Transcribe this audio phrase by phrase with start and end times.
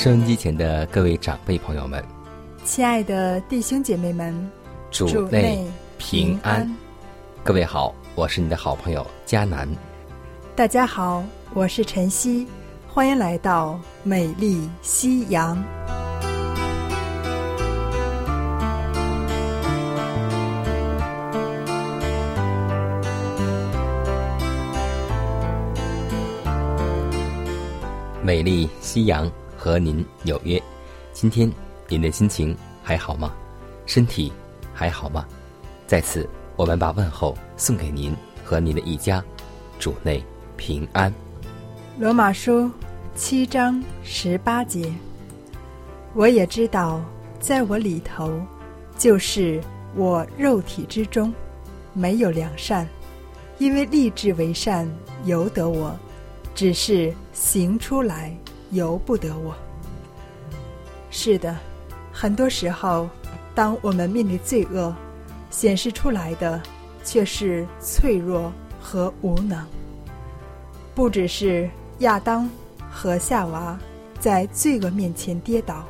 [0.00, 2.02] 收音机前的各位长辈朋友们，
[2.64, 4.50] 亲爱的弟兄姐妹们，
[4.90, 5.62] 主内
[5.98, 6.74] 平安。
[7.44, 9.68] 各位好，我是你的好朋友佳南。
[10.56, 12.46] 大家好，我是晨曦，
[12.88, 15.62] 欢迎来到美丽夕阳。
[28.22, 29.30] 美丽夕阳。
[29.60, 30.58] 和您有约，
[31.12, 31.52] 今天
[31.86, 33.30] 您的心情还好吗？
[33.84, 34.32] 身体
[34.72, 35.26] 还好吗？
[35.86, 39.22] 在此，我们把问候送给您和您的一家，
[39.78, 40.24] 主内
[40.56, 41.12] 平安。
[41.98, 42.70] 罗马书
[43.14, 44.90] 七章十八节，
[46.14, 46.98] 我也知道，
[47.38, 48.40] 在我里头，
[48.96, 49.60] 就是
[49.94, 51.30] 我肉体之中，
[51.92, 52.88] 没有良善，
[53.58, 54.90] 因为立志为善
[55.26, 55.94] 由得我，
[56.54, 58.34] 只是行出来。
[58.70, 59.54] 由不得我。
[61.10, 61.56] 是的，
[62.12, 63.08] 很多时候，
[63.54, 64.94] 当我们面对罪恶，
[65.50, 66.62] 显示出来的
[67.04, 69.66] 却是脆弱和无能。
[70.94, 71.68] 不只是
[72.00, 72.48] 亚当
[72.90, 73.78] 和夏娃
[74.18, 75.84] 在罪恶面前跌倒，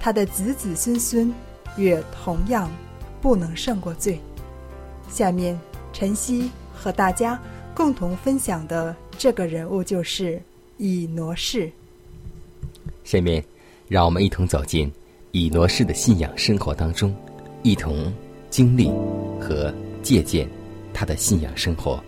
[0.00, 1.32] 他的子子孙孙
[1.76, 2.70] 也同样
[3.20, 4.18] 不能胜过罪。
[5.08, 5.58] 下面，
[5.92, 7.38] 晨曦和大家
[7.74, 10.42] 共同分享的这个人物就是
[10.76, 11.70] 以挪士。
[13.10, 13.42] 下面，
[13.88, 14.88] 让我们一同走进
[15.32, 17.12] 以挪士的信仰生活当中，
[17.64, 18.12] 一同
[18.50, 18.88] 经历
[19.40, 20.48] 和借鉴
[20.94, 22.00] 他的信仰生活。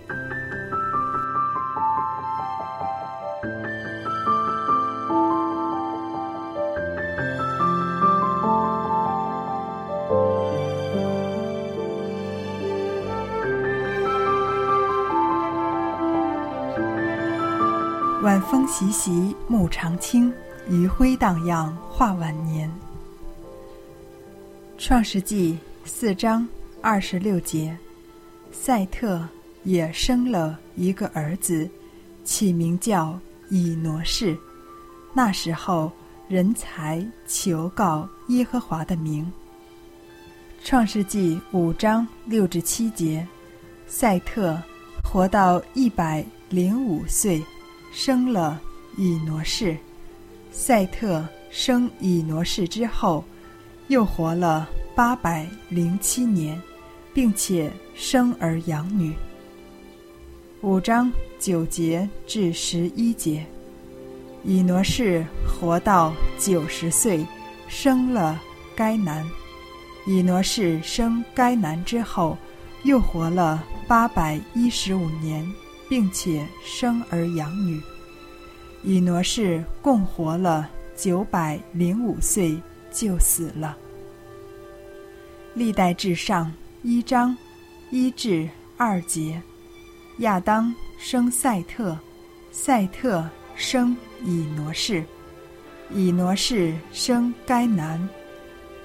[18.23, 20.33] 晚风习习，暮长青。
[20.69, 22.71] 余晖荡漾，画晚年。
[24.79, 26.47] 创世纪四章
[26.81, 27.77] 二十六节，
[28.53, 29.27] 赛特
[29.65, 31.69] 也生了一个儿子，
[32.25, 33.19] 起名叫
[33.49, 34.37] 以挪士。
[35.13, 35.91] 那时候，
[36.29, 39.31] 人才求告耶和华的名。
[40.65, 43.27] 创世纪五章六至七节，
[43.87, 44.57] 赛特
[45.03, 47.45] 活到一百零五岁，
[47.93, 48.61] 生了
[48.97, 49.77] 以挪士。
[50.53, 53.25] 赛特生以挪士之后，
[53.89, 56.61] 又活了八百零七年，
[57.15, 59.15] 并且生儿养女。
[60.61, 63.45] 五章九节至十一节，
[64.45, 67.27] 以挪士活到九十岁，
[67.67, 68.39] 生了
[68.77, 69.27] 该男。
[70.07, 72.37] 以挪士生该男之后，
[72.85, 75.51] 又活了八百一十五年，
[75.89, 77.81] 并且生儿养女。
[78.83, 82.61] 以挪士共活了九百零五岁
[82.91, 83.77] 就死了。
[85.55, 87.37] 历代至上一章
[87.91, 89.41] 一至二节，
[90.19, 91.97] 亚当生赛特，
[92.51, 95.05] 赛特生以挪士，
[95.91, 98.09] 以挪士生该男，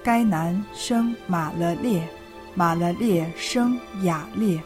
[0.04, 2.08] 该男生马勒列，
[2.54, 4.62] 马勒列生雅列。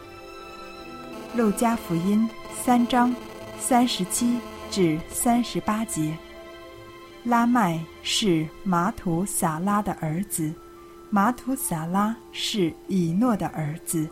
[1.34, 2.28] 路加福音
[2.62, 3.14] 三章
[3.58, 4.38] 三十七。
[4.72, 6.16] 至三十八节，
[7.24, 10.50] 拉麦是马土撒拉的儿子，
[11.10, 14.08] 马土撒拉是以诺的儿子，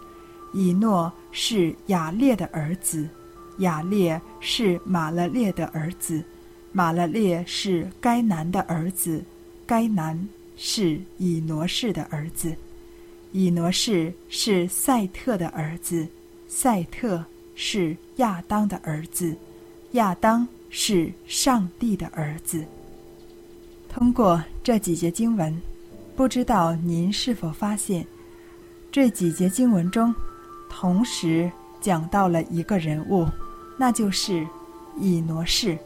[0.52, 3.08] 以诺是雅列的儿子，
[3.60, 6.22] 雅列是马勒列的儿子，
[6.72, 9.24] 马勒列是该男的儿子，
[9.64, 10.28] 该男
[10.58, 12.54] 是以挪士的儿子，
[13.32, 16.06] 以挪士是赛特的儿子，
[16.46, 17.24] 赛特
[17.54, 19.34] 是亚当的儿子。
[19.92, 22.64] 亚当是上帝的儿子，
[23.88, 25.60] 通过这几节经文，
[26.14, 28.06] 不知道您是否发现，
[28.92, 30.14] 这几节经文中，
[30.68, 31.50] 同时
[31.80, 33.26] 讲到了一个人物，
[33.76, 34.46] 那就是
[34.96, 35.76] 以挪士。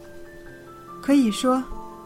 [1.01, 1.63] 可以说，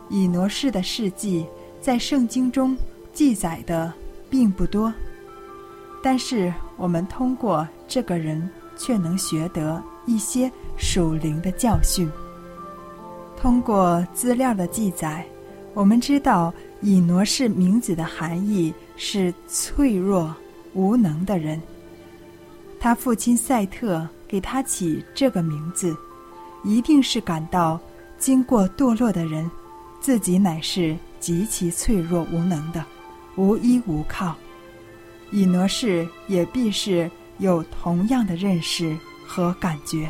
[0.08, 1.44] 以挪士的事迹
[1.80, 2.76] 在圣经中
[3.12, 3.92] 记载的
[4.30, 4.92] 并不多，
[6.00, 8.48] 但是我们通过这个人，
[8.78, 12.08] 却能学得一些属灵的教训。
[13.36, 15.26] 通过资料的记载，
[15.74, 20.34] 我们知道以挪士名字的含义是脆弱、
[20.72, 21.60] 无能的人。
[22.80, 25.94] 他父亲赛特给他起这个名字，
[26.64, 27.78] 一定是感到
[28.18, 29.50] 经过堕落的人，
[30.00, 32.84] 自己乃是极其脆弱无能的，
[33.36, 34.34] 无依无靠。
[35.30, 38.96] 以挪士也必是有同样的认识
[39.26, 40.08] 和感觉。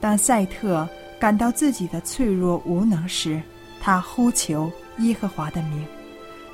[0.00, 0.88] 当赛特。
[1.20, 3.42] 感到自己的脆弱无能时，
[3.80, 5.84] 他呼求耶和华的名。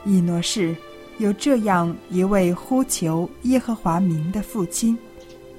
[0.06, 0.74] 以诺士
[1.18, 4.96] 有这样一位呼求耶和华名的父亲，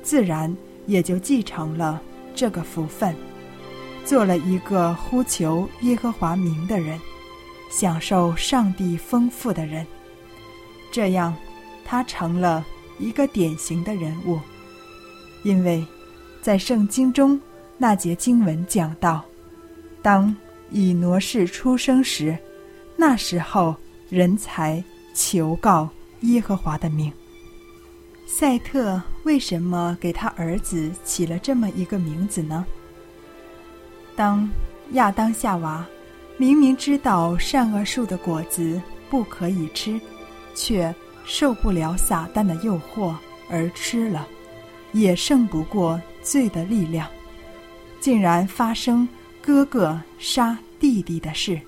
[0.02, 0.52] 自然
[0.88, 2.02] 也就继承了
[2.34, 3.16] 这个福分，
[4.04, 7.00] 做了一个呼求耶和华名的人，
[7.70, 9.86] 享受上帝丰富的人。
[10.92, 11.32] 这样，
[11.86, 12.66] 他成了
[13.00, 14.40] 一个典型的人物，
[15.44, 15.86] 因为
[16.42, 17.40] 在圣经中。
[17.78, 19.22] 那节经文讲到，
[20.02, 20.34] 当
[20.72, 22.38] 以挪士出生时，
[22.96, 23.76] 那时候
[24.10, 24.82] 人才
[25.14, 25.90] 求告
[26.22, 27.12] 耶和华的命。
[28.26, 32.66] 赛特为什么给他儿子起了这么一个名字呢？
[34.16, 34.50] 当
[34.92, 35.86] 亚当夏娃
[36.38, 40.00] 明明知道善恶树的果子不可以吃，
[40.54, 43.16] 却受不了撒旦的诱惑
[43.50, 44.28] 而吃了，
[44.94, 47.08] 也胜不过罪的力量。
[48.00, 49.08] 竟然发生
[49.42, 51.60] 哥哥杀弟弟的事，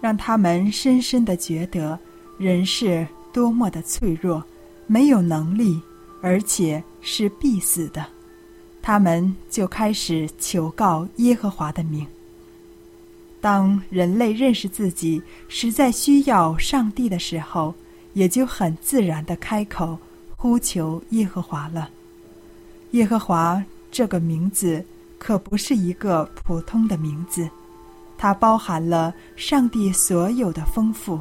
[0.00, 1.98] 让他们深深的觉得
[2.38, 4.42] 人是多么的脆弱，
[4.86, 5.80] 没有能力，
[6.22, 8.06] 而且是必死的。
[8.80, 12.06] 他们就开始求告耶和华的名。
[13.40, 17.74] 当人类认识自己实在需要上帝的时候，
[18.14, 19.98] 也就很自然的开口
[20.36, 21.90] 呼求耶和华了。
[22.92, 24.84] 耶和华这个名字。
[25.24, 27.48] 可不是一个普通的名字，
[28.18, 31.20] 它包含了上帝所有的丰富。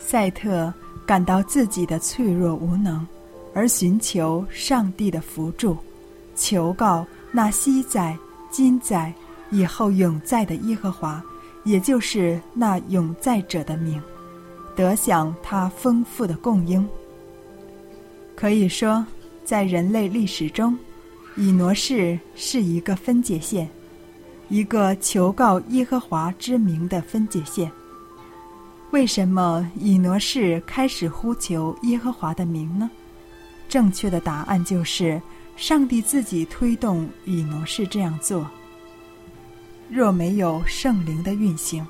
[0.00, 0.74] 赛特
[1.06, 3.06] 感到自己的脆弱无能，
[3.54, 5.76] 而寻求上帝的扶助，
[6.34, 8.18] 求告那昔在、
[8.50, 9.14] 今在、
[9.52, 11.22] 以后永在的耶和华，
[11.62, 14.02] 也就是那永在者的名，
[14.78, 16.88] 得享他丰富的供应。
[18.36, 19.04] 可以说，
[19.44, 20.78] 在人类历史中。
[21.36, 23.68] 以挪士是一个分界线，
[24.48, 27.70] 一个求告耶和华之名的分界线。
[28.90, 32.90] 为什么以挪士开始呼求耶和华的名呢？
[33.68, 35.22] 正确的答案就是
[35.54, 38.44] 上帝自己推动以挪士这样做。
[39.88, 41.86] 若没有圣灵的运行，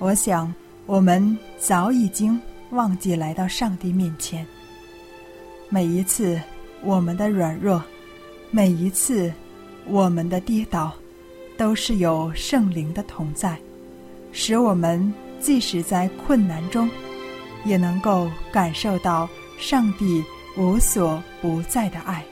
[0.00, 0.52] 我想
[0.86, 2.38] 我们早已经
[2.70, 4.46] 忘记来到上帝面前。
[5.70, 6.38] 每一次
[6.82, 7.82] 我们的软弱。
[8.50, 9.32] 每一次，
[9.86, 10.92] 我们的跌倒，
[11.56, 13.58] 都是有圣灵的同在，
[14.30, 16.88] 使我们即使在困难中，
[17.64, 20.22] 也能够感受到上帝
[20.56, 22.24] 无所不在的爱。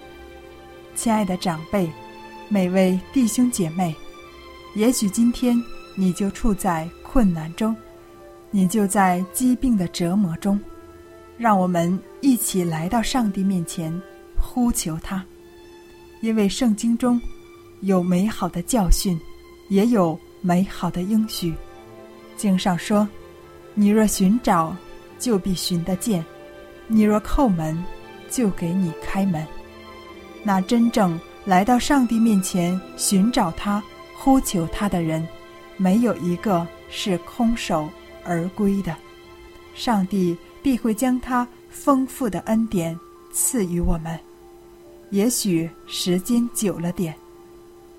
[0.94, 1.90] 亲爱的长辈，
[2.48, 3.92] 每位弟兄姐妹，
[4.76, 5.60] 也许今天
[5.96, 7.74] 你就处在困难中，
[8.54, 10.60] 你就在疾病的折磨中，
[11.38, 13.92] 让我们一起来到上帝面前，
[14.38, 15.24] 呼求他。
[16.20, 17.20] 因为圣经中
[17.80, 19.18] 有美好的教训，
[19.70, 21.54] 也有美好的应许。
[22.36, 23.08] 经上说
[23.74, 24.76] ：“你若寻找，
[25.18, 26.22] 就必寻得见；
[26.86, 27.82] 你若叩门，
[28.30, 29.44] 就给你开门。”
[30.44, 33.82] 那真正来到上帝面前寻找他、
[34.14, 35.26] 呼求他的人，
[35.78, 37.88] 没有一个是空手
[38.24, 38.96] 而归的。
[39.74, 42.98] 上帝必会将他丰富的恩典
[43.32, 44.18] 赐予我们。
[45.10, 47.14] 也许时间久了点，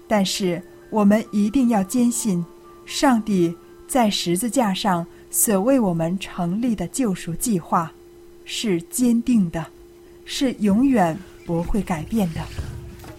[0.08, 2.44] 但是我们一定要坚信，
[2.86, 3.56] 上帝
[3.88, 7.92] 在十字架上所为我们成立的救赎计划
[8.46, 9.66] 是坚定的，
[10.26, 12.42] 是永远不会改变的。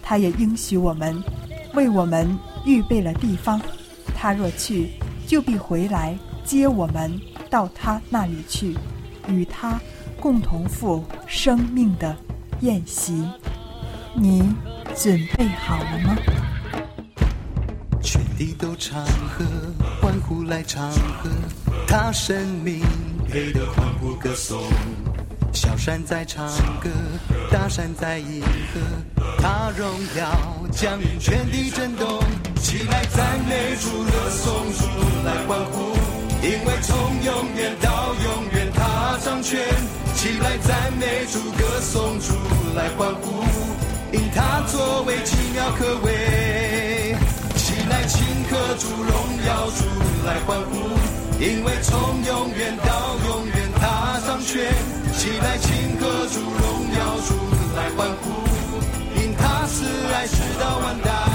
[0.01, 1.21] 他也应许我们，
[1.73, 3.61] 为我们预备了地方。
[4.15, 4.89] 他若去，
[5.27, 8.77] 就必回来接我们到他那里去，
[9.27, 9.79] 与他
[10.19, 12.15] 共同赴生命的
[12.61, 13.27] 宴席。
[14.13, 14.55] 你
[14.95, 16.15] 准备好了吗？
[18.01, 19.43] 全地都唱和，
[19.99, 21.29] 欢呼来唱和，
[21.87, 22.81] 他生命
[23.27, 24.61] 配得欢呼歌颂。
[25.51, 26.47] 小山在唱
[26.79, 26.89] 歌，
[27.49, 28.79] 大山在应和，
[29.39, 30.29] 他荣耀
[30.71, 32.21] 将全地震动。
[32.57, 34.85] 起来赞美主，歌颂主
[35.25, 35.95] 来欢呼，
[36.45, 39.59] 因为从永远到永远他掌权。
[40.13, 42.33] 起来赞美主，歌颂主
[42.75, 43.43] 来欢呼，
[44.13, 47.15] 因他作为奇妙可畏。
[47.55, 49.11] 起来庆贺主，荣
[49.47, 49.85] 耀主
[50.23, 50.75] 来欢呼，
[51.43, 52.93] 因为从永远到
[53.27, 54.71] 永远他掌权。
[55.17, 57.33] 起来庆贺主，荣耀主
[57.75, 58.25] 来欢呼，
[59.19, 59.83] 因他是
[60.13, 61.34] 爱直到万代。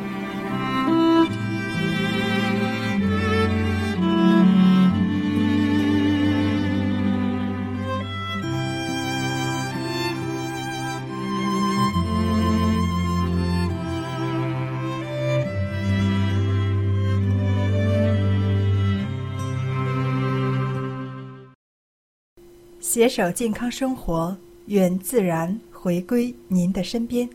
[23.01, 27.27] 携手健康生活，愿自然回归您的身边。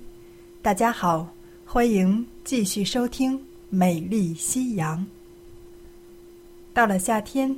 [0.63, 1.29] 大家好，
[1.65, 3.37] 欢迎继续收听
[3.69, 4.97] 《美丽夕阳》。
[6.73, 7.53] 到了夏天，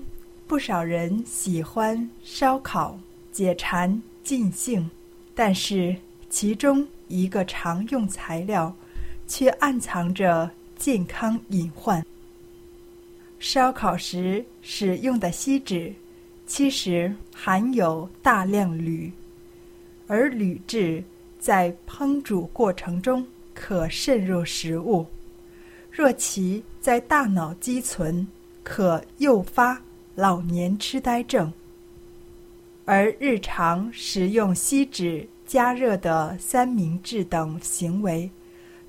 [0.47, 2.99] 不少人喜欢烧烤
[3.31, 4.91] 解馋尽兴，
[5.35, 5.95] 但是
[6.31, 8.75] 其中一个常用材料
[9.27, 12.03] 却暗藏着健康隐患。
[13.39, 15.93] 烧烤时使用的锡纸。
[16.49, 19.13] 其实含有大量铝，
[20.07, 21.05] 而铝质
[21.39, 23.25] 在烹煮过程中
[23.55, 25.05] 可渗入食物，
[25.93, 28.27] 若其在大脑积存，
[28.65, 29.79] 可诱发
[30.15, 31.53] 老年痴呆症。
[32.87, 38.29] 而日常食用锡纸加热的三明治等行为，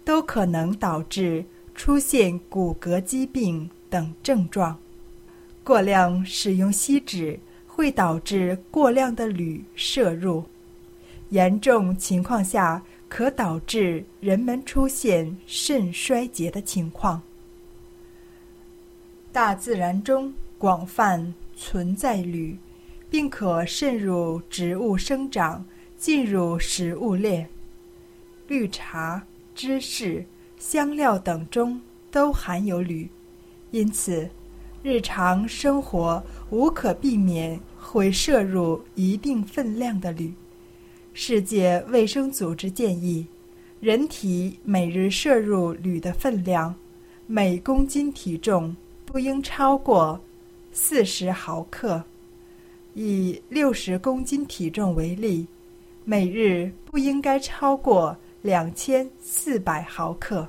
[0.05, 1.43] 都可能导致
[1.75, 4.79] 出现骨骼疾病等症状。
[5.61, 7.37] 过量使用锡纸
[7.79, 10.43] 会导致过量的铝摄入，
[11.29, 17.21] 严重情况下可导致人们出现肾衰竭的情况。
[19.31, 22.57] 大自然中广泛存在铝，
[23.09, 25.63] 并可渗入植物生长，
[25.98, 27.48] 进入食物链。
[28.50, 30.25] 绿茶、芝士、
[30.57, 31.79] 香料等中
[32.12, 33.09] 都含有铝，
[33.71, 34.29] 因此
[34.81, 40.33] 日常生活无可避免会摄入一定分量的铝。
[41.13, 43.25] 世界卫生组织建议，
[43.79, 46.74] 人体每日摄入铝的分量，
[47.27, 48.75] 每公斤体重。
[49.12, 50.21] 不应超过
[50.71, 52.03] 四十毫克。
[52.93, 55.48] 以六十公斤体重为例，
[56.05, 60.48] 每日不应该超过两千四百毫克。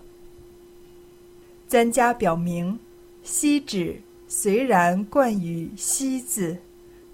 [1.68, 2.78] 专家表明，
[3.22, 3.98] 锡纸
[4.32, 6.56] 虽然冠以“锡”字，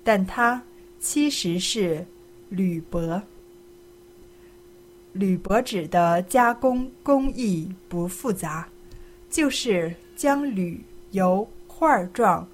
[0.05, 0.63] 但它
[1.01, 2.05] 其实是
[2.51, 3.23] 铝箔。
[5.15, 8.69] 铝箔纸的加工工艺不复杂，
[9.31, 10.85] 就是将铝。
[11.13, 12.47] 由块状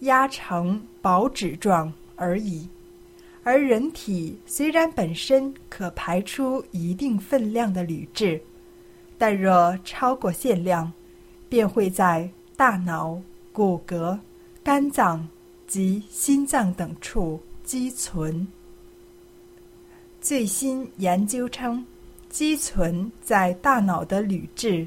[0.00, 2.66] 压成薄纸状而已，
[3.44, 8.40] 而人体虽然本身可排出一定分量的铝质，
[9.16, 10.92] 但若超过限量，
[11.48, 13.20] 便会在大脑、
[13.58, 14.16] 骨骼、
[14.62, 15.26] 肝脏
[15.66, 18.46] 及心脏等处积存。
[20.20, 21.84] 最新研究称，
[22.28, 24.86] 积存在大脑的铝质。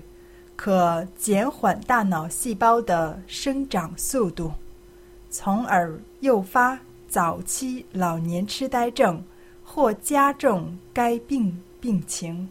[0.55, 4.49] 可减缓大脑细胞的生长速度，
[5.29, 9.21] 从而诱发早期老年痴呆症
[9.65, 12.47] 或加重该病病情。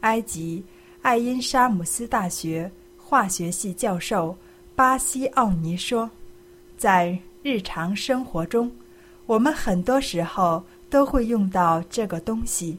[0.00, 0.62] 埃及
[1.00, 4.36] 爱因沙姆斯大学化学系教授
[4.76, 6.08] 巴西奥尼说
[6.76, 8.70] ：“在日常生活中，
[9.24, 12.78] 我们很多时候都会用到这个东西，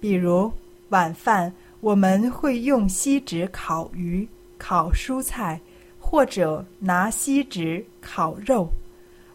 [0.00, 0.50] 比如
[0.88, 1.52] 晚饭。”
[1.82, 4.24] 我们会用锡纸烤鱼、
[4.56, 5.60] 烤蔬菜，
[5.98, 8.70] 或者拿锡纸烤肉。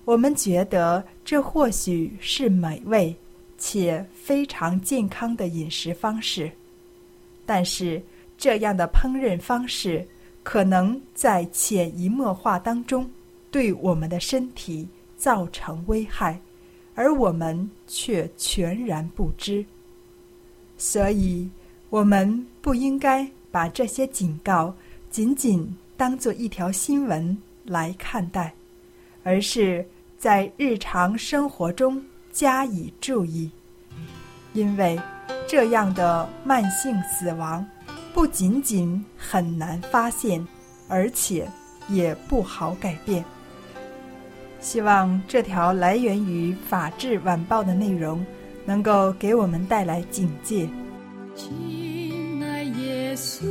[0.05, 3.13] 我们觉得这或许是美味
[3.57, 6.49] 且非常健康的饮食方式，
[7.45, 8.01] 但是
[8.37, 10.07] 这样的烹饪方式
[10.47, 13.11] 可能在潜移默化当中
[13.51, 16.39] 对我们的身体造成危害，
[16.95, 19.65] 而我们却全然不知。
[20.77, 21.49] 所以。
[21.89, 24.75] 我们不应该把这些警告
[25.09, 28.53] 仅仅当做一条新闻来看待，
[29.23, 33.49] 而是在日常生活中加以注意，
[34.51, 34.99] 因为
[35.47, 37.65] 这样的慢性死亡
[38.17, 40.43] 不仅仅很难发现，
[40.87, 41.47] 而且
[41.87, 43.23] 也不好改变。
[44.59, 48.25] 希望这条来源于《法制晚报》的内容
[48.65, 50.67] 能够给我们带来警戒。
[51.35, 53.45] 亲爱耶稣，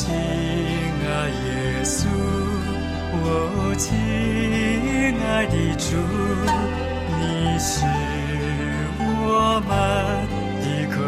[0.00, 2.06] 亲爱耶稣，
[3.20, 3.90] 我亲
[5.26, 5.96] 爱的主，
[7.18, 7.20] 你
[7.58, 7.66] 是
[8.94, 9.68] 我们
[10.62, 10.98] 的歌。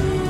[0.00, 0.27] 我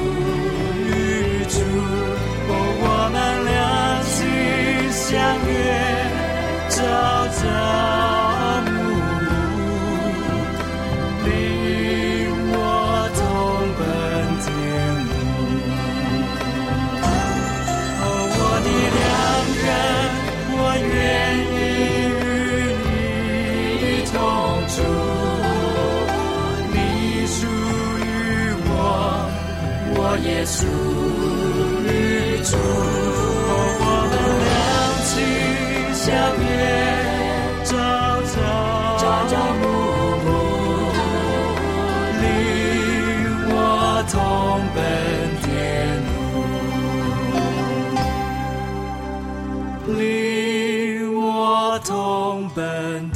[52.58, 53.07] 同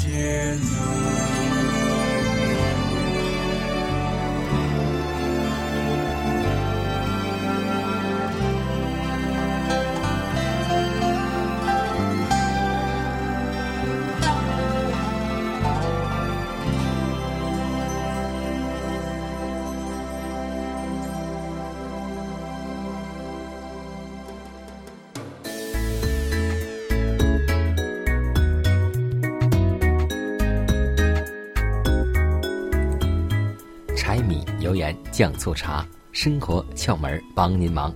[35.22, 37.94] 酱醋茶，生活窍门帮您忙。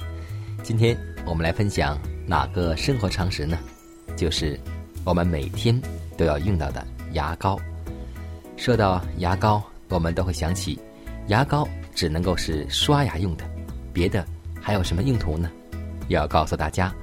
[0.63, 3.59] 今天我们来分享哪个生活常识呢？
[4.17, 4.57] 就是
[5.05, 5.77] 我们每天
[6.17, 7.59] 都要用到的牙膏。
[8.57, 10.79] 说到牙膏，我们都会想起，
[11.27, 13.45] 牙膏只能够是刷牙用的，
[13.93, 14.25] 别的
[14.63, 15.51] 还有什么用途呢？
[16.07, 16.95] 要告诉大家，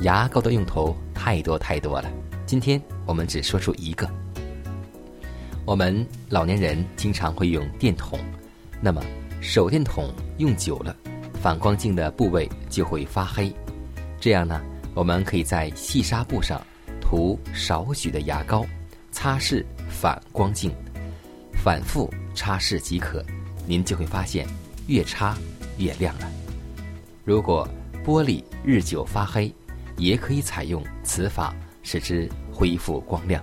[0.00, 2.10] 牙膏的用途太多太多了。
[2.46, 4.10] 今天我们只说出一个。
[5.64, 8.18] 我们老年人经常会用电筒，
[8.80, 9.00] 那么
[9.40, 10.94] 手电筒用久了，
[11.40, 13.52] 反光镜的部位就会发黑。
[14.20, 14.60] 这样呢，
[14.94, 16.60] 我们可以在细纱布上
[17.00, 18.66] 涂少许的牙膏，
[19.12, 20.72] 擦拭反光镜，
[21.52, 23.24] 反复擦拭即可，
[23.66, 24.46] 您就会发现
[24.88, 25.36] 越擦
[25.78, 26.28] 越亮了。
[27.24, 27.66] 如果
[28.04, 29.52] 玻璃日久发黑，
[29.96, 33.42] 也可以采用此法使之恢复光亮。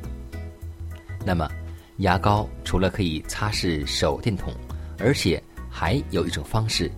[1.25, 1.49] 那么，
[1.97, 4.53] 牙膏除了可以擦拭手电筒，
[4.99, 5.41] 而且
[5.77, 6.89] 还有一种方式：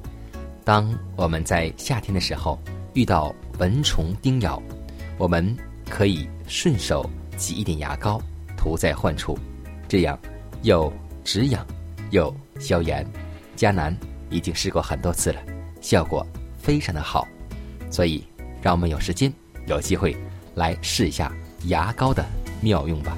[0.63, 2.59] 当我们在夏天的时候
[2.93, 4.61] 遇到蚊虫叮咬，
[5.17, 5.57] 我们
[5.89, 8.21] 可以顺手挤一点牙膏
[8.55, 9.35] 涂在患处，
[9.87, 10.15] 这样
[10.61, 11.65] 又止痒
[12.11, 13.03] 又消炎。
[13.55, 13.97] 佳楠
[14.29, 15.41] 已经试过很多次了，
[15.81, 16.23] 效果
[16.61, 17.27] 非常的好，
[17.89, 18.23] 所以
[18.61, 19.33] 让我们有时间
[19.65, 20.15] 有机会
[20.53, 22.23] 来试一下牙膏的
[22.61, 23.17] 妙用吧。